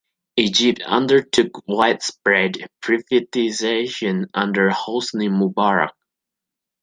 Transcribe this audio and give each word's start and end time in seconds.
Egypt 0.35 0.81
undertook 0.83 1.61
widespread 1.67 2.67
privatization 2.83 4.25
under 4.33 4.71
Hosni 4.71 5.29
Mubarak. 5.29 5.91